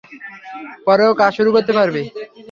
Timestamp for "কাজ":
1.21-1.31